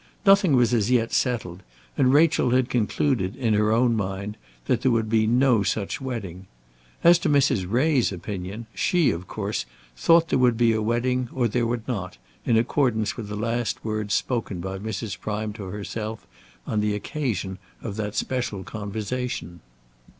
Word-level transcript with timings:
Nothing 0.25 0.55
was 0.55 0.73
as 0.73 0.89
yet 0.89 1.13
settled, 1.13 1.61
and 1.95 2.11
Rachel 2.11 2.49
had 2.49 2.71
concluded, 2.71 3.35
in 3.35 3.53
her 3.53 3.71
own 3.71 3.95
mind, 3.95 4.35
that 4.65 4.81
there 4.81 4.89
would 4.89 5.11
be 5.11 5.27
no 5.27 5.61
such 5.61 6.01
wedding. 6.01 6.47
As 7.03 7.19
to 7.19 7.29
Mrs. 7.29 7.67
Ray's 7.69 8.11
opinion, 8.11 8.65
she, 8.73 9.11
of 9.11 9.27
course, 9.27 9.67
thought 9.95 10.29
there 10.29 10.39
would 10.39 10.57
be 10.57 10.73
a 10.73 10.81
wedding 10.81 11.29
or 11.31 11.45
that 11.45 11.53
there 11.53 11.67
would 11.67 11.87
not, 11.87 12.17
in 12.47 12.57
accordance 12.57 13.15
with 13.15 13.27
the 13.29 13.35
last 13.37 13.85
words 13.85 14.15
spoken 14.15 14.59
by 14.59 14.79
Mrs. 14.79 15.19
Prime 15.19 15.53
to 15.53 15.65
herself 15.65 16.25
on 16.65 16.79
the 16.81 16.95
occasion 16.95 17.59
of 17.83 17.95
that 17.97 18.15
special 18.15 18.63
conversation. 18.63 19.59